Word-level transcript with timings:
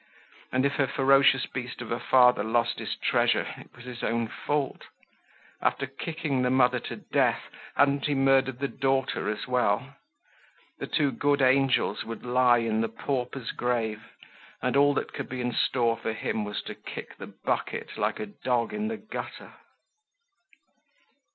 And 0.51 0.65
if 0.65 0.77
her 0.77 0.87
ferocious 0.87 1.45
beast 1.45 1.79
of 1.79 1.91
a 1.91 1.99
father 1.99 2.43
lost 2.43 2.79
his 2.79 2.95
treasure, 2.95 3.53
it 3.59 3.69
was 3.75 3.85
his 3.85 4.01
own 4.01 4.27
fault. 4.27 4.85
After 5.61 5.85
kicking 5.85 6.41
the 6.41 6.49
mother 6.49 6.79
to 6.79 6.95
death, 6.95 7.43
hadn't 7.75 8.07
he 8.07 8.15
murdered 8.15 8.57
the 8.57 8.67
daughter 8.67 9.29
as 9.29 9.45
well? 9.47 9.97
The 10.79 10.87
two 10.87 11.11
good 11.11 11.43
angels 11.43 12.03
would 12.03 12.25
lie 12.25 12.57
in 12.57 12.81
the 12.81 12.89
pauper's 12.89 13.51
grave 13.51 14.01
and 14.59 14.75
all 14.75 14.95
that 14.95 15.13
could 15.13 15.29
be 15.29 15.39
in 15.39 15.53
store 15.53 15.97
for 15.99 16.13
him 16.13 16.45
was 16.45 16.63
to 16.63 16.73
kick 16.73 17.17
the 17.17 17.27
bucket 17.27 17.95
like 17.95 18.19
a 18.19 18.25
dog 18.25 18.73
in 18.73 18.87
the 18.87 18.97
gutter. 18.97 19.53